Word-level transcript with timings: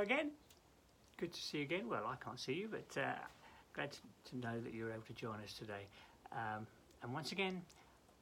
Again. 0.00 0.30
Good 1.18 1.34
to 1.34 1.40
see 1.40 1.58
you 1.58 1.64
again. 1.64 1.86
Well, 1.86 2.06
I 2.06 2.16
can't 2.24 2.40
see 2.40 2.54
you, 2.54 2.68
but 2.70 2.98
uh, 2.98 3.12
glad 3.74 3.94
to 4.30 4.36
know 4.38 4.58
that 4.58 4.72
you're 4.72 4.90
able 4.90 5.02
to 5.02 5.12
join 5.12 5.40
us 5.44 5.52
today. 5.52 5.88
Um, 6.32 6.66
and 7.02 7.12
once 7.12 7.32
again, 7.32 7.60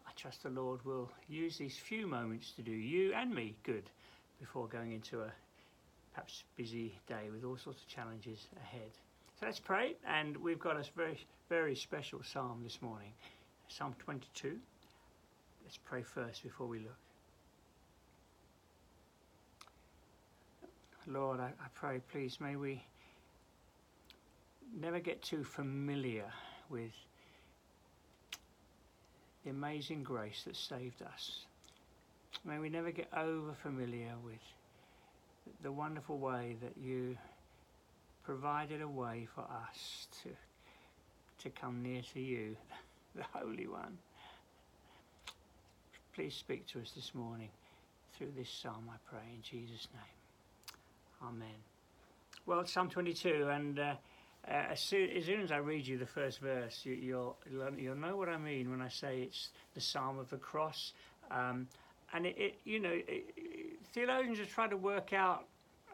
I 0.05 0.11
trust 0.17 0.43
the 0.43 0.49
Lord 0.49 0.85
will 0.85 1.09
use 1.29 1.57
these 1.57 1.79
few 1.79 2.09
moments 2.09 2.51
to 2.57 2.62
do 2.62 2.73
you 2.73 3.15
and 3.15 3.33
me 3.33 3.55
good 3.62 3.89
before 4.41 4.67
going 4.67 4.91
into 4.91 5.21
a 5.21 5.33
perhaps 6.12 6.43
busy 6.57 6.99
day 7.07 7.30
with 7.33 7.45
all 7.45 7.57
sorts 7.57 7.81
of 7.81 7.87
challenges 7.87 8.49
ahead. 8.57 8.91
So 9.39 9.47
let's 9.47 9.61
pray, 9.61 9.95
and 10.05 10.37
we've 10.37 10.59
got 10.59 10.77
a 10.77 10.85
very, 10.97 11.16
very 11.49 11.77
special 11.77 12.24
psalm 12.24 12.63
this 12.65 12.83
morning, 12.83 13.13
Psalm 13.69 13.95
22. 14.01 14.59
Let's 15.63 15.79
pray 15.85 16.02
first 16.02 16.43
before 16.43 16.66
we 16.66 16.80
look. 16.80 17.08
Lord, 21.09 21.41
I, 21.41 21.47
I 21.47 21.69
pray, 21.75 22.03
please, 22.12 22.39
may 22.39 22.57
we 22.57 22.83
never 24.79 25.01
get 25.01 25.23
too 25.23 25.43
familiar 25.43 26.27
with 26.69 26.93
the 29.43 29.51
amazing 29.51 30.02
grace 30.02 30.43
that 30.45 30.55
saved 30.55 31.01
us. 31.01 31.47
May 32.45 32.59
we 32.59 32.69
never 32.69 32.91
get 32.91 33.09
over 33.16 33.55
familiar 33.63 34.13
with 34.23 34.43
the 35.63 35.73
wonderful 35.73 36.19
way 36.19 36.57
that 36.61 36.75
you 36.79 37.16
provided 38.23 38.83
a 38.83 38.88
way 38.88 39.27
for 39.35 39.41
us 39.41 40.09
to, 40.23 40.29
to 41.43 41.49
come 41.59 41.83
near 41.83 42.02
to 42.13 42.21
you, 42.21 42.55
the 43.16 43.25
Holy 43.32 43.66
One. 43.66 43.97
Please 46.15 46.35
speak 46.35 46.66
to 46.66 46.80
us 46.80 46.91
this 46.95 47.15
morning 47.15 47.49
through 48.19 48.32
this 48.37 48.51
psalm, 48.51 48.91
I 48.91 48.97
pray, 49.09 49.23
in 49.35 49.41
Jesus' 49.41 49.88
name. 49.95 50.18
Amen. 51.23 51.49
Well, 52.47 52.65
Psalm 52.65 52.88
22, 52.88 53.49
and 53.51 53.79
uh, 53.79 53.95
uh, 54.47 54.51
as, 54.71 54.80
soon, 54.80 55.11
as, 55.11 55.25
soon, 55.25 55.41
as 55.41 55.51
I 55.51 55.57
read 55.57 55.87
you 55.87 55.99
the 55.99 56.07
first 56.07 56.38
verse, 56.41 56.80
you, 56.85 57.15
will 57.15 57.37
you'll, 57.51 57.75
you'll 57.77 57.97
know 57.97 58.16
what 58.16 58.29
I 58.29 58.38
mean 58.38 58.71
when 58.71 58.80
I 58.80 58.88
say 58.88 59.21
it's 59.23 59.51
the 59.75 59.80
Psalm 59.80 60.19
of 60.19 60.30
the 60.30 60.37
Cross. 60.37 60.93
Um, 61.30 61.66
and 62.15 62.25
it, 62.25 62.37
it, 62.38 62.55
you 62.65 62.80
know, 62.80 62.93
it, 62.93 63.35
theologians 63.93 64.38
have 64.38 64.49
tried 64.49 64.71
to 64.71 64.77
work 64.77 65.12
out 65.12 65.44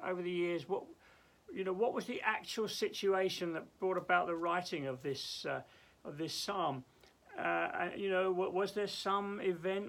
over 0.07 0.21
the 0.21 0.31
years 0.31 0.69
what, 0.69 0.85
you 1.53 1.65
know, 1.65 1.73
what 1.73 1.95
was 1.95 2.05
the 2.05 2.21
actual 2.23 2.69
situation 2.69 3.55
that 3.55 3.65
brought 3.81 3.97
about 3.97 4.27
the 4.27 4.37
writing 4.37 4.87
of 4.87 5.03
this 5.03 5.47
uh, 5.49 5.61
of 6.05 6.19
this 6.19 6.35
psalm. 6.35 6.85
Uh, 7.39 7.89
you 7.97 8.11
know, 8.11 8.31
was 8.31 8.73
there 8.73 8.87
some 8.87 9.41
event? 9.43 9.89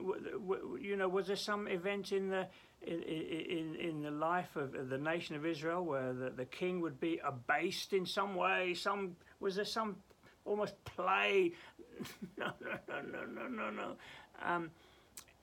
You 0.82 0.96
know, 0.98 1.08
was 1.08 1.28
there 1.28 1.36
some 1.36 1.68
event 1.68 2.12
in 2.12 2.30
the 2.30 2.48
in, 2.82 3.02
in, 3.04 3.76
in 3.76 4.02
the 4.02 4.12
life 4.12 4.56
of 4.56 4.90
the 4.90 4.98
nation 4.98 5.36
of 5.36 5.46
Israel 5.46 5.84
where 5.84 6.14
the, 6.14 6.30
the 6.30 6.46
king 6.46 6.82
would 6.82 7.00
be 7.00 7.20
abased 7.24 7.94
in 7.94 8.06
some 8.06 8.36
way? 8.36 8.74
Some 8.74 9.16
was 9.40 9.56
there 9.56 9.66
some 9.66 9.98
almost 10.44 10.84
play? 10.86 11.54
no, 12.38 12.52
no, 12.62 13.02
no, 13.12 13.26
no, 13.26 13.48
no, 13.48 13.70
no. 13.70 13.96
Um, 14.44 14.72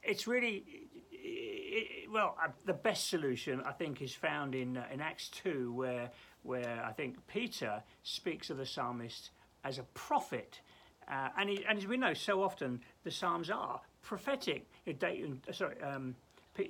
it's 0.03 0.27
really 0.27 0.65
it, 1.11 2.11
well 2.11 2.37
uh, 2.43 2.49
the 2.65 2.73
best 2.73 3.09
solution 3.09 3.63
I 3.65 3.73
think 3.73 4.03
is 4.03 4.15
found 4.15 4.55
in 4.55 4.77
uh, 4.77 4.87
in 4.93 5.01
Acts 5.01 5.29
two 5.29 5.73
where 5.73 6.11
where 6.43 6.85
I 6.85 6.93
think 6.93 7.27
Peter 7.27 7.83
speaks 8.03 8.51
of 8.51 8.57
the 8.57 8.67
psalmist 8.67 9.31
as 9.65 9.79
a 9.79 9.85
prophet. 9.95 10.61
Uh, 11.09 11.29
and, 11.39 11.49
he, 11.49 11.65
and 11.69 11.79
as 11.79 11.87
we 11.87 11.97
know, 11.97 12.15
so 12.15 12.43
often 12.43 12.81
the 13.05 13.11
Psalms 13.11 13.51
are 13.51 13.81
prophetic. 14.03 14.67
Uh, 14.87 15.53
sorry, 15.53 15.81
um, 15.83 16.15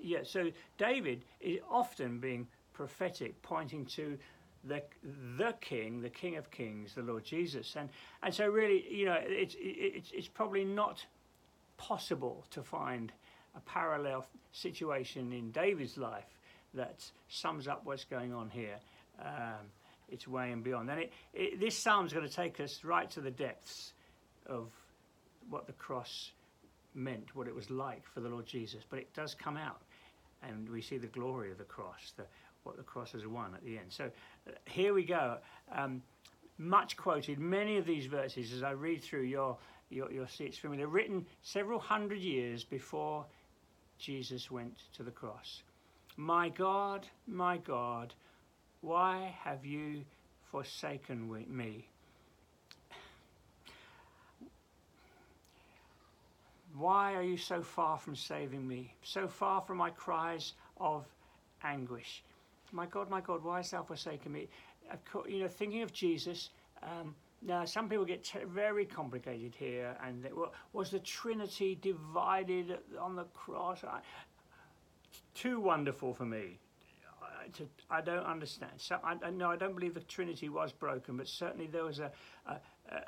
yeah, 0.03 0.21
so 0.23 0.51
David 0.79 1.25
is 1.41 1.59
often 1.71 2.19
being 2.19 2.47
prophetic, 2.73 3.41
pointing 3.43 3.85
to 3.87 4.19
the 4.65 4.83
the 5.37 5.55
King, 5.61 6.01
the 6.01 6.09
King 6.09 6.37
of 6.37 6.51
Kings, 6.51 6.95
the 6.95 7.03
Lord 7.03 7.25
Jesus, 7.25 7.75
and 7.77 7.89
and 8.23 8.33
so 8.33 8.47
really, 8.47 8.85
you 8.89 9.07
know, 9.07 9.19
it's 9.21 9.57
it's 9.59 10.11
it's 10.13 10.29
probably 10.29 10.65
not 10.65 11.05
possible 11.77 12.45
to 12.51 12.63
find 12.63 13.13
a 13.57 13.61
parallel 13.61 14.25
situation 14.53 15.33
in 15.33 15.51
David's 15.51 15.99
life 15.99 16.39
that 16.75 17.05
sums 17.29 17.67
up 17.69 17.85
what's 17.85 18.05
going 18.05 18.33
on 18.33 18.49
here. 18.49 18.79
Um, 19.21 19.67
it's 20.09 20.29
way 20.29 20.53
and 20.53 20.63
beyond. 20.63 20.91
And 20.91 21.01
it, 21.01 21.13
it, 21.35 21.61
this 21.61 21.77
psalm's 21.77 22.13
going 22.13 22.27
to 22.27 22.35
take 22.35 22.61
us 22.61 22.85
right 22.85 23.11
to 23.11 23.21
the 23.21 23.31
depths 23.31 23.93
of 24.47 24.69
what 25.51 25.67
the 25.67 25.73
cross 25.73 26.31
meant, 26.95 27.35
what 27.35 27.49
it 27.49 27.55
was 27.55 27.71
like 27.71 28.03
for 28.13 28.21
the 28.21 28.29
Lord 28.29 28.47
Jesus. 28.47 28.83
But 28.89 28.99
it 28.99 29.13
does 29.15 29.35
come 29.35 29.57
out, 29.57 29.83
and 30.43 30.69
we 30.69 30.83
see 30.83 30.99
the 30.99 31.07
glory 31.07 31.51
of 31.51 31.59
the 31.59 31.65
cross, 31.65 32.13
the, 32.17 32.25
what 32.65 32.77
the 32.77 32.83
cross 32.83 33.13
has 33.13 33.27
won 33.27 33.55
at 33.55 33.65
the 33.65 33.79
end. 33.79 33.87
So 33.89 34.05
uh, 34.05 34.53
here 34.67 34.95
we 34.95 35.05
go. 35.05 35.39
Um, 35.75 36.03
much 36.59 36.97
quoted, 36.97 37.39
many 37.39 37.77
of 37.79 37.87
these 37.87 38.07
verses, 38.07 38.53
as 38.53 38.63
I 38.63 38.73
read 38.73 39.03
through, 39.03 39.23
your 39.23 39.57
your 39.91 40.27
see 40.29 40.45
it's 40.45 40.59
familiar. 40.59 40.87
Written 40.87 41.27
several 41.43 41.79
hundred 41.79 42.21
years 42.21 42.65
before 42.65 43.27
Jesus 43.99 44.51
went 44.51 44.77
to 44.97 45.03
the 45.03 45.11
cross. 45.11 45.63
My 46.17 46.49
God, 46.49 47.07
my 47.27 47.59
God, 47.59 48.15
why 48.81 49.35
have 49.43 49.65
you 49.65 50.03
forsaken 50.51 51.31
me? 51.49 51.87
Why 56.77 57.15
are 57.15 57.23
you 57.23 57.37
so 57.37 57.63
far 57.63 57.99
from 57.99 58.17
saving 58.17 58.67
me, 58.67 58.95
so 59.03 59.29
far 59.29 59.61
from 59.61 59.79
my 59.79 59.91
cries 59.91 60.55
of 60.79 61.07
anguish? 61.63 62.23
My 62.73 62.87
God, 62.87 63.11
my 63.11 63.21
God, 63.21 63.45
why 63.45 63.59
hast 63.59 63.73
thou 63.73 63.83
forsaken 63.83 64.33
me? 64.33 64.49
You 65.29 65.41
know, 65.41 65.49
thinking 65.49 65.83
of 65.83 65.93
Jesus, 65.93 66.51
um, 66.83 67.15
now 67.43 67.65
some 67.67 67.89
people 67.89 68.05
get 68.05 68.25
t- 68.25 68.39
very 68.47 68.87
complicated 68.87 69.55
here, 69.55 69.97
and 70.03 70.23
they, 70.23 70.33
well, 70.33 70.55
was 70.73 70.91
the 70.91 71.01
Trinity 71.01 71.79
divided 71.81 72.79
on 72.99 73.17
the 73.17 73.25
cross? 73.25 73.85
I, 73.85 74.01
too 75.35 75.61
wonderful 75.61 76.15
for 76.15 76.25
me. 76.25 76.59
I, 77.23 77.49
to, 77.59 77.69
I 77.91 78.01
don't 78.01 78.25
understand. 78.25 78.73
So 78.79 78.99
I, 79.05 79.31
no, 79.31 79.51
I 79.51 79.57
don't 79.57 79.75
believe 79.75 79.95
the 79.95 80.01
Trinity 80.01 80.49
was 80.49 80.73
broken, 80.73 81.17
but 81.19 81.29
certainly 81.29 81.67
there 81.67 81.85
was 81.85 81.99
a, 81.99 82.11
a, 82.47 82.57
a 82.91 83.01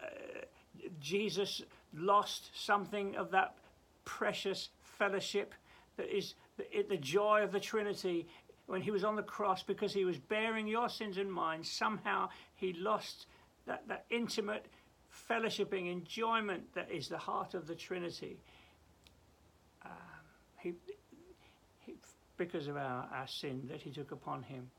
Jesus 1.01 1.63
lost 1.95 2.51
something 2.55 3.17
of 3.17 3.31
that 3.31 3.57
precious 4.05 4.71
fellowship 4.81 5.55
that 5.97 6.15
is 6.15 6.35
the, 6.57 6.65
the 6.89 6.97
joy 6.97 7.43
of 7.43 7.53
the 7.53 7.61
Trinity 7.61 8.27
when 8.67 8.81
he 8.81 8.91
was 8.91 9.05
on 9.05 9.17
the 9.17 9.23
cross 9.23 9.63
because 9.63 9.93
he 9.93 10.05
was 10.05 10.19
bearing 10.19 10.67
your 10.67 10.89
sins 10.89 11.19
and 11.19 11.31
mine. 11.31 11.63
Somehow 11.63 12.29
he 12.55 12.73
lost 12.73 13.27
that, 13.67 13.87
that 13.89 14.07
intimate 14.11 14.67
fellowshipping 15.31 15.91
enjoyment 15.91 16.75
that 16.75 16.91
is 16.91 17.09
the 17.09 17.19
heart 17.19 17.55
of 17.55 17.67
the 17.67 17.75
Trinity. 17.75 18.39
Um, 19.85 19.91
he, 20.59 20.73
he, 21.81 21.95
because 22.37 22.69
of 22.69 22.77
our, 22.77 23.09
our 23.13 23.27
sin 23.27 23.63
that 23.71 23.81
he 23.83 23.91
took 23.91 24.13
upon 24.13 24.43
him. 24.43 24.71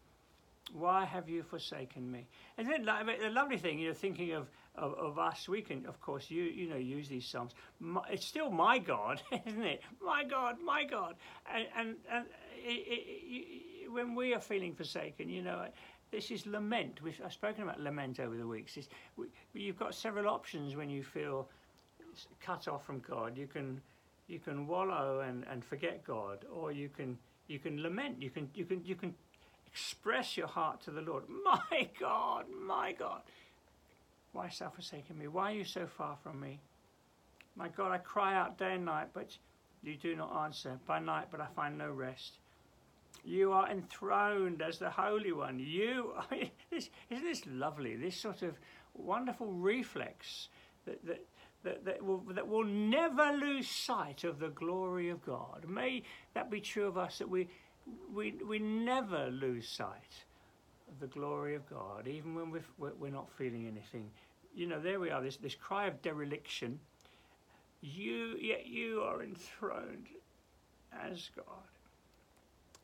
Why 0.74 1.06
have 1.06 1.30
you 1.30 1.44
forsaken 1.44 2.12
me? 2.12 2.28
And 2.58 2.68
then 2.68 2.86
the 2.86 3.30
lovely 3.30 3.58
thing, 3.58 3.78
you 3.80 3.90
know, 3.90 3.94
thinking 3.94 4.32
of, 4.32 4.48
of, 4.78 4.94
of, 4.96 5.20
us, 5.20 5.48
we 5.48 5.62
can, 5.62 5.86
of 5.86 6.00
course, 6.02 6.30
you 6.30 6.44
you 6.44 6.70
know, 6.70 6.76
use 6.76 7.08
these 7.08 7.26
psalms. 7.26 7.54
My, 7.80 8.02
it's 8.12 8.26
still 8.26 8.50
my 8.50 8.78
God, 8.78 9.22
isn't 9.48 9.64
it? 9.64 9.82
My 10.04 10.24
God, 10.24 10.58
my 10.64 10.84
God. 10.84 11.16
And, 11.54 11.66
and, 11.78 11.96
and 12.12 12.26
it, 12.58 12.84
it, 12.88 13.92
when 13.92 14.16
we 14.16 14.34
are 14.34 14.40
feeling 14.40 14.74
forsaken, 14.74 15.30
you 15.30 15.42
know, 15.42 15.66
this 16.12 16.32
is 16.32 16.46
lament. 16.46 17.02
We've, 17.02 17.20
I've 17.24 17.34
spoken 17.34 17.64
about 17.64 17.80
lament 17.80 18.20
over 18.20 18.38
the 18.38 18.48
weeks. 18.48 18.78
We, 19.18 19.28
you've 19.54 19.80
got 19.80 19.96
several 19.96 20.28
options 20.28 20.76
when 20.76 20.90
you 20.90 21.04
feel 21.04 21.50
cut 22.40 22.68
off 22.68 22.86
from 22.86 23.00
God. 23.00 23.38
You 23.38 23.48
can 23.48 23.82
you 24.28 24.40
can 24.40 24.66
wallow 24.66 25.20
and, 25.20 25.46
and 25.52 25.64
forget 25.64 26.04
God, 26.04 26.46
or 26.52 26.72
you 26.72 26.90
can 26.90 27.18
you 27.48 27.60
can 27.60 27.82
lament. 27.82 28.22
You 28.22 28.30
can 28.30 28.50
you 28.54 28.66
can 28.66 28.84
you 28.86 28.96
can 28.96 29.14
express 29.68 30.38
your 30.38 30.48
heart 30.48 30.82
to 30.82 30.92
the 30.92 31.02
Lord. 31.02 31.24
My 31.44 31.90
God, 32.00 32.46
my 32.66 32.94
God, 32.94 33.22
why 34.36 34.48
hast 34.48 34.60
thou 34.60 34.70
forsaken 34.70 35.18
me? 35.18 35.30
Why 35.30 35.52
are 35.52 35.56
you 35.56 35.64
so 35.64 35.88
far 35.88 36.18
from 36.22 36.42
me? 36.42 36.60
My 37.56 37.70
God, 37.70 37.94
I 37.94 38.00
cry 38.00 38.36
out 38.36 38.58
day 38.58 38.74
and 38.74 38.84
night, 38.84 39.08
but 39.14 39.30
you 39.82 39.96
do 39.96 40.14
not 40.14 40.36
answer. 40.44 40.78
By 40.86 41.00
night, 41.00 41.28
but 41.32 41.40
I 41.40 41.48
find 41.56 41.78
no 41.78 41.90
rest. 41.90 42.40
You 43.24 43.54
are 43.54 43.72
enthroned 43.72 44.62
as 44.62 44.78
the 44.78 44.90
Holy 44.90 45.32
One. 45.32 45.58
You, 45.58 46.12
I 46.18 46.36
mean, 46.36 46.52
this, 46.70 46.90
isn't 47.10 47.24
this 47.24 47.44
lovely? 47.48 47.96
This 47.96 48.18
sort 48.18 48.42
of 48.42 48.56
wonderful 48.94 49.54
reflex 49.54 50.50
that, 50.86 51.06
that, 51.06 51.26
that, 51.64 51.86
that, 51.86 52.04
will, 52.04 52.20
that 52.34 52.46
will 52.46 52.66
never 52.66 53.32
lose 53.32 53.70
sight 53.70 54.26
of 54.26 54.40
the 54.40 54.50
glory 54.50 55.08
of 55.08 55.26
God. 55.26 55.64
May 55.66 56.04
that 56.34 56.52
be 56.52 56.60
true 56.60 56.88
of 56.88 56.98
us, 56.98 57.20
that 57.20 57.30
we, 57.30 57.48
we, 58.14 58.34
we 58.46 58.60
never 58.60 59.30
lose 59.30 59.70
sight 59.70 60.25
the 61.00 61.08
glory 61.08 61.56
of 61.56 61.70
God, 61.70 62.08
even 62.08 62.36
when 62.36 62.52
we're, 62.52 62.94
we're 63.00 63.12
not 63.12 63.30
feeling 63.38 63.68
anything. 63.68 64.10
You 64.54 64.68
know, 64.68 64.80
there 64.80 65.00
we 65.00 65.10
are, 65.10 65.22
this, 65.22 65.38
this 65.38 65.56
cry 65.56 65.88
of 65.88 66.02
dereliction. 66.02 66.80
You, 67.82 68.38
yet 68.40 68.66
you 68.68 69.02
are 69.02 69.22
enthroned 69.22 70.08
as 71.04 71.30
God. 71.36 71.46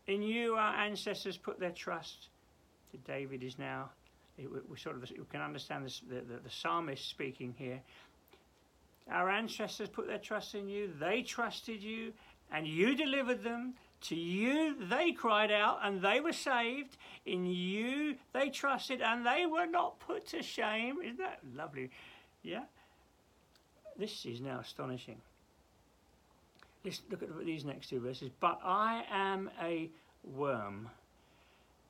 In 0.07 0.21
you, 0.21 0.55
our 0.55 0.75
ancestors 0.75 1.37
put 1.37 1.59
their 1.59 1.71
trust. 1.71 2.27
David 3.05 3.43
is 3.43 3.57
now, 3.57 3.89
we 4.37 4.77
sort 4.77 4.97
of 4.97 5.09
we 5.09 5.23
can 5.31 5.41
understand 5.41 5.85
this, 5.85 6.01
the, 6.09 6.15
the, 6.15 6.39
the 6.43 6.49
psalmist 6.49 7.07
speaking 7.09 7.53
here. 7.57 7.79
Our 9.09 9.29
ancestors 9.29 9.89
put 9.89 10.07
their 10.07 10.17
trust 10.17 10.55
in 10.55 10.67
you, 10.67 10.91
they 10.99 11.21
trusted 11.21 11.81
you, 11.81 12.13
and 12.51 12.67
you 12.67 12.95
delivered 12.95 13.43
them. 13.43 13.73
To 14.01 14.15
you 14.15 14.75
they 14.87 15.11
cried 15.11 15.51
out, 15.51 15.79
and 15.83 16.01
they 16.01 16.19
were 16.19 16.33
saved. 16.33 16.97
In 17.25 17.45
you 17.45 18.15
they 18.33 18.49
trusted, 18.49 19.01
and 19.01 19.25
they 19.25 19.45
were 19.45 19.67
not 19.67 19.99
put 19.99 20.27
to 20.27 20.41
shame. 20.41 20.97
Isn't 21.03 21.19
that 21.19 21.39
lovely? 21.55 21.91
Yeah? 22.41 22.63
This 23.97 24.25
is 24.25 24.41
now 24.41 24.59
astonishing. 24.59 25.21
Let's 26.83 27.01
look 27.11 27.21
at 27.21 27.45
these 27.45 27.63
next 27.63 27.89
two 27.89 27.99
verses. 27.99 28.31
But 28.39 28.59
I 28.63 29.03
am 29.11 29.51
a 29.61 29.91
worm 30.23 30.89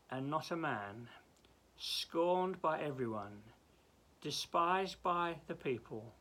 and 0.09 0.29
not 0.29 0.51
a 0.51 0.57
man, 0.57 1.07
scorned 1.77 2.61
by 2.61 2.81
everyone, 2.81 3.39
despised 4.21 4.97
by 5.01 5.35
the 5.47 5.55
people. 5.55 6.13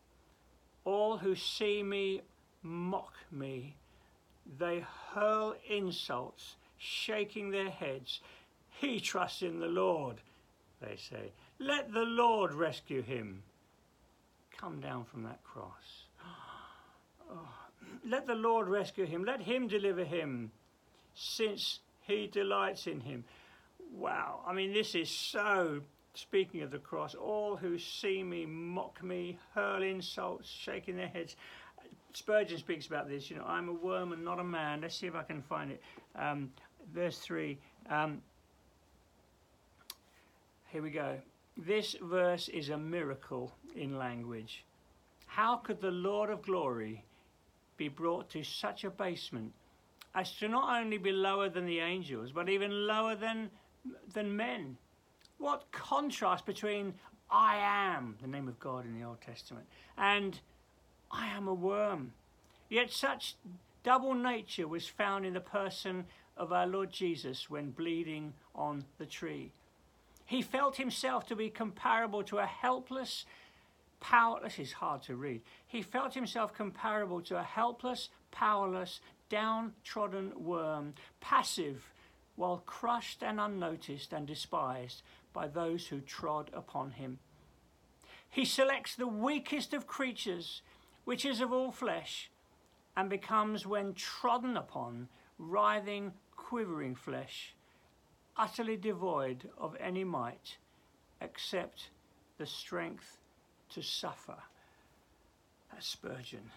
All 0.84 1.19
who 1.19 1.34
see 1.34 1.82
me 1.82 2.22
mock 2.62 3.14
me. 3.32 3.75
They 4.58 4.85
hurl 5.12 5.55
insults, 5.69 6.56
shaking 6.79 7.50
their 7.50 7.70
heads. 7.70 8.20
He 8.81 9.00
trusts 9.00 9.43
in 9.43 9.61
the 9.61 9.67
Lord, 9.67 10.17
they 10.81 10.97
say. 10.97 11.32
Let 11.58 11.93
the 11.93 12.05
Lord 12.05 12.55
rescue 12.55 13.02
him. 13.02 13.43
Come 14.56 14.81
down 14.81 15.05
from 15.05 15.23
that 15.25 15.43
cross. 15.44 16.06
Oh, 17.32 17.49
let 18.05 18.26
the 18.26 18.35
Lord 18.35 18.67
rescue 18.67 19.06
him. 19.06 19.23
Let 19.23 19.41
him 19.41 19.69
deliver 19.69 20.02
him, 20.02 20.50
since 21.14 21.79
he 22.00 22.26
delights 22.26 22.88
in 22.88 23.00
him. 23.00 23.25
Wow. 23.93 24.41
I 24.44 24.53
mean, 24.53 24.73
this 24.73 24.96
is 24.96 25.08
so. 25.08 25.82
Speaking 26.14 26.62
of 26.62 26.73
the 26.73 26.79
cross, 26.79 27.14
all 27.14 27.55
who 27.56 27.79
see 27.79 28.25
me 28.25 28.44
mock 28.44 29.00
me, 29.00 29.38
hurl 29.55 29.82
insults, 29.85 30.49
shaking 30.49 30.96
their 30.96 31.06
heads. 31.06 31.37
Spurgeon 32.12 32.58
speaks 32.58 32.86
about 32.86 33.08
this. 33.08 33.30
You 33.30 33.36
know, 33.36 33.44
I'm 33.46 33.68
a 33.68 33.72
worm 33.72 34.12
and 34.12 34.24
not 34.24 34.38
a 34.38 34.44
man. 34.44 34.80
Let's 34.80 34.96
see 34.96 35.06
if 35.06 35.14
I 35.14 35.22
can 35.22 35.42
find 35.42 35.70
it. 35.70 35.82
Um, 36.16 36.50
verse 36.92 37.18
3. 37.18 37.58
Um, 37.88 38.20
here 40.68 40.82
we 40.82 40.90
go. 40.90 41.16
This 41.56 41.96
verse 42.00 42.48
is 42.48 42.68
a 42.70 42.78
miracle 42.78 43.52
in 43.74 43.98
language. 43.98 44.64
How 45.26 45.56
could 45.56 45.80
the 45.80 45.90
Lord 45.90 46.30
of 46.30 46.42
glory 46.42 47.04
be 47.76 47.88
brought 47.88 48.30
to 48.30 48.42
such 48.42 48.84
abasement 48.84 49.52
as 50.14 50.32
to 50.36 50.48
not 50.48 50.80
only 50.80 50.98
be 50.98 51.12
lower 51.12 51.48
than 51.48 51.66
the 51.66 51.78
angels, 51.78 52.32
but 52.32 52.48
even 52.48 52.86
lower 52.86 53.14
than, 53.14 53.50
than 54.12 54.36
men? 54.36 54.76
What 55.38 55.70
contrast 55.70 56.46
between 56.46 56.94
I 57.30 57.56
am, 57.56 58.16
the 58.20 58.26
name 58.26 58.48
of 58.48 58.58
God 58.58 58.84
in 58.84 58.98
the 58.98 59.06
Old 59.06 59.20
Testament, 59.20 59.66
and 59.96 60.38
I 61.10 61.28
am 61.28 61.48
a 61.48 61.54
worm. 61.54 62.12
Yet 62.68 62.90
such 62.90 63.36
double 63.82 64.14
nature 64.14 64.68
was 64.68 64.86
found 64.86 65.26
in 65.26 65.34
the 65.34 65.40
person 65.40 66.04
of 66.36 66.52
our 66.52 66.66
Lord 66.66 66.90
Jesus 66.90 67.50
when 67.50 67.70
bleeding 67.70 68.32
on 68.54 68.84
the 68.98 69.06
tree. 69.06 69.52
He 70.24 70.42
felt 70.42 70.76
himself 70.76 71.26
to 71.26 71.36
be 71.36 71.50
comparable 71.50 72.22
to 72.24 72.38
a 72.38 72.46
helpless, 72.46 73.26
powerless, 73.98 74.58
is 74.58 74.72
hard 74.72 75.02
to 75.02 75.16
read. 75.16 75.42
He 75.66 75.82
felt 75.82 76.14
himself 76.14 76.54
comparable 76.54 77.20
to 77.22 77.38
a 77.38 77.42
helpless, 77.42 78.10
powerless, 78.30 79.00
downtrodden 79.28 80.32
worm, 80.36 80.94
passive, 81.20 81.90
while 82.36 82.62
crushed 82.64 83.22
and 83.22 83.40
unnoticed 83.40 84.12
and 84.12 84.26
despised 84.26 85.02
by 85.32 85.48
those 85.48 85.88
who 85.88 86.00
trod 86.00 86.50
upon 86.52 86.92
him. 86.92 87.18
He 88.28 88.44
selects 88.44 88.94
the 88.94 89.08
weakest 89.08 89.74
of 89.74 89.86
creatures 89.88 90.62
which 91.10 91.24
is 91.24 91.40
of 91.40 91.52
all 91.52 91.72
flesh, 91.72 92.30
and 92.96 93.10
becomes, 93.10 93.66
when 93.66 93.92
trodden 93.94 94.56
upon, 94.56 95.08
writhing, 95.38 96.12
quivering 96.36 96.94
flesh, 96.94 97.52
utterly 98.36 98.76
devoid 98.76 99.50
of 99.58 99.76
any 99.80 100.04
might 100.04 100.56
except 101.20 101.90
the 102.38 102.46
strength 102.46 103.18
to 103.68 103.82
suffer. 103.82 104.36
That's 105.72 105.88
Spurgeon 105.88 106.48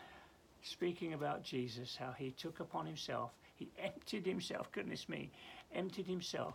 speaking 0.62 1.14
about 1.14 1.44
Jesus, 1.44 1.96
how 1.96 2.12
he 2.12 2.30
took 2.30 2.60
upon 2.60 2.86
himself, 2.86 3.32
he 3.56 3.72
emptied 3.84 4.28
himself, 4.28 4.72
goodness 4.72 5.10
me, 5.10 5.32
emptied 5.74 6.06
himself, 6.06 6.54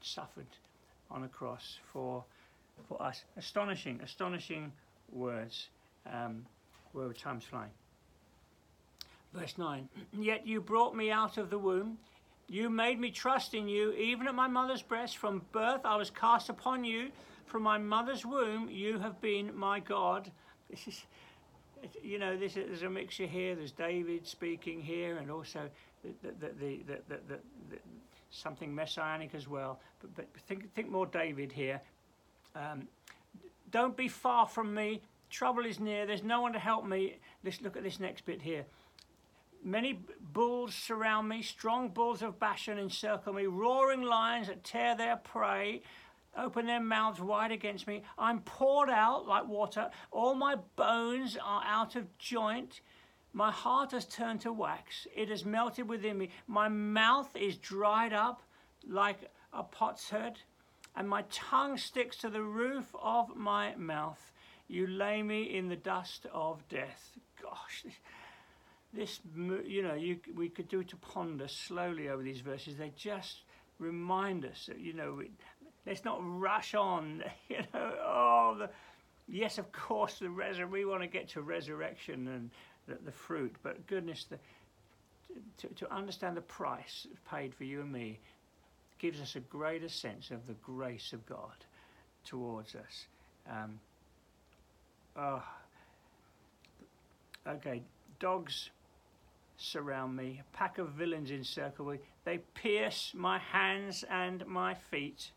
suffered 0.00 0.56
on 1.10 1.24
a 1.24 1.28
cross 1.28 1.80
for, 1.92 2.24
for 2.88 3.02
us. 3.02 3.24
Astonishing, 3.36 4.00
astonishing 4.02 4.72
words. 5.12 5.68
Um, 6.12 6.46
where 6.96 7.12
time's 7.12 7.44
flying. 7.44 7.70
Verse 9.34 9.58
9 9.58 9.88
Yet 10.18 10.46
you 10.46 10.60
brought 10.60 10.96
me 10.96 11.10
out 11.10 11.36
of 11.36 11.50
the 11.50 11.58
womb. 11.58 11.98
You 12.48 12.70
made 12.70 12.98
me 12.98 13.10
trust 13.10 13.54
in 13.54 13.68
you, 13.68 13.92
even 13.92 14.28
at 14.28 14.34
my 14.34 14.46
mother's 14.46 14.82
breast. 14.82 15.18
From 15.18 15.42
birth 15.52 15.82
I 15.84 15.96
was 15.96 16.10
cast 16.10 16.48
upon 16.48 16.84
you. 16.84 17.10
From 17.44 17.62
my 17.62 17.76
mother's 17.76 18.24
womb 18.24 18.68
you 18.70 18.98
have 18.98 19.20
been 19.20 19.56
my 19.56 19.80
God. 19.80 20.30
This 20.68 20.88
is, 20.88 21.02
you 22.02 22.18
know, 22.18 22.36
this 22.36 22.56
is, 22.56 22.66
there's 22.66 22.82
a 22.82 22.90
mixture 22.90 23.26
here. 23.26 23.54
There's 23.54 23.70
David 23.70 24.26
speaking 24.26 24.80
here, 24.80 25.18
and 25.18 25.30
also 25.30 25.70
the, 26.02 26.32
the, 26.40 26.48
the, 26.58 27.18
the, 27.28 27.38
something 28.30 28.74
messianic 28.74 29.32
as 29.32 29.46
well. 29.46 29.78
But, 30.00 30.16
but 30.16 30.26
think, 30.48 30.74
think 30.74 30.90
more 30.90 31.06
David 31.06 31.52
here. 31.52 31.80
Um, 32.56 32.88
don't 33.70 33.96
be 33.96 34.08
far 34.08 34.46
from 34.46 34.74
me. 34.74 35.02
Trouble 35.30 35.66
is 35.66 35.80
near. 35.80 36.06
There's 36.06 36.22
no 36.22 36.40
one 36.40 36.52
to 36.52 36.58
help 36.58 36.86
me. 36.86 37.18
Let's 37.44 37.60
look 37.60 37.76
at 37.76 37.82
this 37.82 38.00
next 38.00 38.24
bit 38.24 38.42
here. 38.42 38.64
Many 39.64 39.98
bulls 40.32 40.74
surround 40.74 41.28
me, 41.28 41.42
strong 41.42 41.88
bulls 41.88 42.22
of 42.22 42.38
Bashan 42.38 42.78
encircle 42.78 43.32
me, 43.32 43.46
roaring 43.46 44.02
lions 44.02 44.46
that 44.46 44.62
tear 44.62 44.96
their 44.96 45.16
prey, 45.16 45.82
open 46.36 46.66
their 46.66 46.80
mouths 46.80 47.20
wide 47.20 47.50
against 47.50 47.88
me. 47.88 48.02
I'm 48.16 48.40
poured 48.42 48.90
out 48.90 49.26
like 49.26 49.48
water. 49.48 49.90
All 50.12 50.34
my 50.34 50.56
bones 50.76 51.36
are 51.42 51.64
out 51.64 51.96
of 51.96 52.16
joint. 52.18 52.80
My 53.32 53.50
heart 53.50 53.90
has 53.90 54.04
turned 54.04 54.40
to 54.42 54.52
wax. 54.52 55.08
It 55.14 55.30
has 55.30 55.44
melted 55.44 55.88
within 55.88 56.16
me. 56.16 56.30
My 56.46 56.68
mouth 56.68 57.34
is 57.34 57.56
dried 57.56 58.12
up 58.12 58.42
like 58.86 59.30
a 59.52 59.64
potsherd 59.64 60.38
and 60.96 61.08
my 61.08 61.24
tongue 61.30 61.76
sticks 61.76 62.16
to 62.18 62.30
the 62.30 62.42
roof 62.42 62.94
of 63.00 63.36
my 63.36 63.74
mouth. 63.76 64.32
You 64.68 64.86
lay 64.86 65.22
me 65.22 65.42
in 65.42 65.68
the 65.68 65.76
dust 65.76 66.26
of 66.32 66.66
death. 66.68 67.12
Gosh, 67.40 67.84
this, 68.92 69.20
you 69.36 69.82
know, 69.82 69.94
you, 69.94 70.18
we 70.34 70.48
could 70.48 70.68
do 70.68 70.82
to 70.82 70.96
ponder 70.96 71.48
slowly 71.48 72.08
over 72.08 72.22
these 72.22 72.40
verses. 72.40 72.76
They 72.76 72.92
just 72.96 73.42
remind 73.78 74.44
us 74.44 74.66
that, 74.66 74.80
you 74.80 74.94
know, 74.94 75.14
we, 75.18 75.30
let's 75.86 76.04
not 76.04 76.18
rush 76.22 76.74
on, 76.74 77.22
you 77.48 77.58
know, 77.74 77.92
oh, 78.04 78.56
the, 78.58 78.70
yes, 79.28 79.58
of 79.58 79.70
course, 79.72 80.18
the 80.18 80.26
resur- 80.26 80.70
we 80.70 80.84
want 80.84 81.02
to 81.02 81.08
get 81.08 81.28
to 81.30 81.42
resurrection 81.42 82.26
and 82.28 82.50
the, 82.88 83.04
the 83.04 83.12
fruit, 83.12 83.54
but 83.62 83.86
goodness, 83.86 84.24
the, 84.24 84.38
to, 85.58 85.68
to 85.74 85.92
understand 85.92 86.36
the 86.36 86.42
price 86.42 87.06
paid 87.30 87.54
for 87.54 87.64
you 87.64 87.82
and 87.82 87.92
me, 87.92 88.18
gives 88.98 89.20
us 89.20 89.36
a 89.36 89.40
greater 89.40 89.88
sense 89.88 90.30
of 90.30 90.46
the 90.46 90.54
grace 90.54 91.12
of 91.12 91.26
God 91.26 91.64
towards 92.24 92.74
us. 92.74 93.06
Um, 93.50 93.78
oh, 95.16 95.42
okay, 97.46 97.82
dogs 98.18 98.70
surround 99.58 100.16
me, 100.16 100.40
a 100.40 100.56
pack 100.56 100.78
of 100.78 100.90
villains 100.90 101.30
encircle 101.30 101.86
me. 101.86 101.98
They 102.24 102.38
pierce 102.54 103.12
my 103.14 103.38
hands 103.38 104.04
and 104.10 104.46
my 104.46 104.74
feet. 104.74 105.30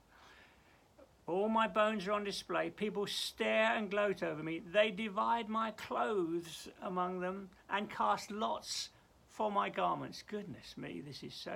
All 1.27 1.47
my 1.47 1.67
bones 1.67 2.07
are 2.07 2.13
on 2.13 2.23
display. 2.23 2.71
People 2.71 3.05
stare 3.05 3.75
and 3.75 3.91
gloat 3.91 4.23
over 4.23 4.41
me. 4.41 4.61
They 4.73 4.89
divide 4.89 5.47
my 5.47 5.71
clothes 5.71 6.67
among 6.81 7.19
them 7.19 7.49
and 7.69 7.89
cast 7.89 8.31
lots 8.31 8.89
for 9.29 9.51
my 9.51 9.69
garments. 9.69 10.23
Goodness 10.27 10.75
me, 10.75 11.01
this 11.05 11.21
is 11.21 11.33
so 11.33 11.55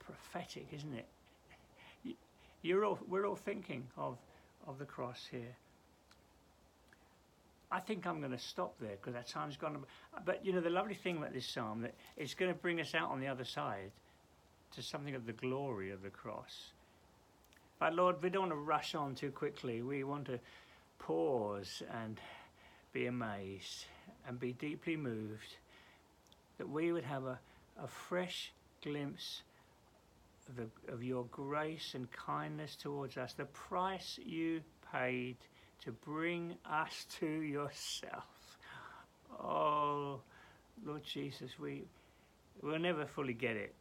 prophetic, 0.00 0.66
isn't 0.72 0.94
it? 0.94 1.06
You're 2.66 2.84
all, 2.84 2.98
we're 3.08 3.26
all 3.26 3.36
thinking 3.36 3.86
of, 3.96 4.18
of 4.66 4.80
the 4.80 4.84
cross 4.84 5.24
here. 5.30 5.56
I 7.70 7.78
think 7.78 8.06
I'm 8.06 8.18
going 8.18 8.32
to 8.32 8.38
stop 8.38 8.74
there 8.80 8.96
because 9.00 9.14
that 9.14 9.28
time's 9.28 9.56
gone. 9.56 9.84
But 10.24 10.44
you 10.44 10.52
know, 10.52 10.60
the 10.60 10.70
lovely 10.70 10.94
thing 10.94 11.18
about 11.18 11.32
this 11.32 11.46
psalm 11.46 11.82
that 11.82 11.94
it's 12.16 12.34
going 12.34 12.52
to 12.52 12.58
bring 12.58 12.80
us 12.80 12.92
out 12.92 13.10
on 13.10 13.20
the 13.20 13.28
other 13.28 13.44
side 13.44 13.92
to 14.74 14.82
something 14.82 15.14
of 15.14 15.26
the 15.26 15.32
glory 15.32 15.92
of 15.92 16.02
the 16.02 16.10
cross. 16.10 16.72
But 17.78 17.94
Lord, 17.94 18.20
we 18.20 18.30
don't 18.30 18.48
want 18.48 18.52
to 18.52 18.56
rush 18.56 18.96
on 18.96 19.14
too 19.14 19.30
quickly. 19.30 19.82
We 19.82 20.02
want 20.02 20.26
to 20.26 20.40
pause 20.98 21.84
and 22.02 22.20
be 22.92 23.06
amazed 23.06 23.84
and 24.26 24.40
be 24.40 24.54
deeply 24.54 24.96
moved 24.96 25.56
that 26.58 26.68
we 26.68 26.90
would 26.90 27.04
have 27.04 27.26
a, 27.26 27.38
a 27.80 27.86
fresh 27.86 28.52
glimpse 28.82 29.42
the, 30.54 30.92
of 30.92 31.02
your 31.02 31.24
grace 31.30 31.92
and 31.94 32.08
kindness 32.12 32.76
towards 32.76 33.16
us, 33.16 33.32
the 33.34 33.46
price 33.46 34.18
you 34.22 34.60
paid 34.92 35.36
to 35.84 35.92
bring 35.92 36.54
us 36.70 37.06
to 37.20 37.26
yourself. 37.26 38.24
Oh, 39.40 40.20
Lord 40.84 41.02
Jesus, 41.04 41.50
we 41.58 41.84
will 42.62 42.78
never 42.78 43.06
fully 43.06 43.34
get 43.34 43.56
it, 43.56 43.74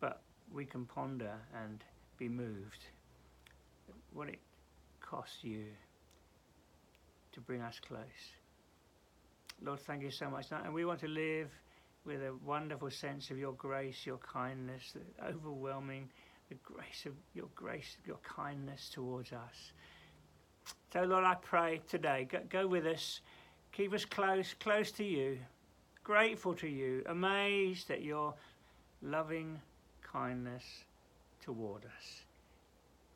but 0.00 0.20
we 0.52 0.64
can 0.64 0.86
ponder 0.86 1.34
and 1.62 1.82
be 2.18 2.28
moved 2.28 2.86
what 4.12 4.28
it 4.28 4.38
cost 5.00 5.42
you 5.42 5.64
to 7.32 7.40
bring 7.40 7.62
us 7.62 7.80
close. 7.86 8.00
Lord, 9.64 9.80
thank 9.80 10.02
you 10.02 10.10
so 10.10 10.28
much. 10.28 10.46
And 10.50 10.74
we 10.74 10.84
want 10.84 11.00
to 11.00 11.08
live 11.08 11.50
with 12.04 12.20
a 12.22 12.34
wonderful 12.44 12.90
sense 12.90 13.30
of 13.30 13.38
your 13.38 13.52
grace, 13.52 14.04
your 14.04 14.18
kindness, 14.18 14.94
the 14.94 15.26
overwhelming, 15.26 16.08
the 16.48 16.56
grace 16.56 17.06
of 17.06 17.12
your 17.34 17.48
grace, 17.54 17.96
your 18.06 18.18
kindness 18.22 18.90
towards 18.92 19.32
us. 19.32 19.72
So, 20.92 21.02
Lord, 21.04 21.24
I 21.24 21.34
pray 21.34 21.80
today, 21.88 22.26
go, 22.30 22.40
go 22.48 22.66
with 22.66 22.86
us, 22.86 23.20
keep 23.72 23.92
us 23.92 24.04
close, 24.04 24.54
close 24.60 24.90
to 24.92 25.04
you, 25.04 25.38
grateful 26.04 26.54
to 26.54 26.68
you, 26.68 27.02
amazed 27.06 27.90
at 27.90 28.02
your 28.02 28.34
loving 29.00 29.60
kindness 30.02 30.64
toward 31.40 31.84
us. 31.84 32.22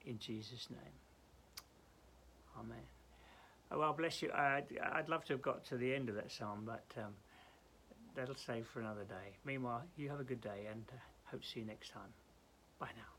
In 0.06 0.18
Jesus' 0.18 0.68
name. 0.70 0.80
Amen. 2.58 2.78
Oh, 3.70 3.80
well, 3.80 3.92
bless 3.92 4.22
you. 4.22 4.30
I'd, 4.32 4.66
I'd 4.92 5.08
love 5.08 5.24
to 5.26 5.34
have 5.34 5.42
got 5.42 5.64
to 5.66 5.76
the 5.76 5.92
end 5.92 6.08
of 6.08 6.14
that 6.14 6.30
psalm, 6.30 6.62
but 6.64 6.84
um, 6.96 7.12
that'll 8.16 8.34
save 8.34 8.66
for 8.72 8.80
another 8.80 9.04
day. 9.04 9.36
Meanwhile, 9.44 9.84
you 9.96 10.08
have 10.10 10.20
a 10.20 10.24
good 10.24 10.40
day 10.40 10.66
and 10.70 10.82
uh, 10.90 10.96
hope 11.30 11.42
to 11.42 11.46
see 11.46 11.60
you 11.60 11.66
next 11.66 11.90
time. 11.92 12.12
Bye 12.80 12.90
now. 12.96 13.15